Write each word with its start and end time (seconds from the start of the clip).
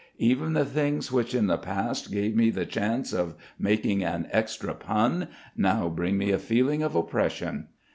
Even 0.17 0.53
the 0.53 0.65
things 0.65 1.11
which 1.11 1.35
in 1.35 1.45
the 1.45 1.59
past 1.59 2.11
gave 2.11 2.35
me 2.35 2.49
the 2.49 2.65
chance 2.65 3.13
of 3.13 3.35
making 3.59 4.03
an 4.03 4.27
extra 4.31 4.73
pun, 4.73 5.27
now 5.55 5.89
bring 5.89 6.17
me 6.17 6.31
a 6.31 6.39
feeling 6.39 6.81
of 6.81 6.95
oppression. 6.95 7.67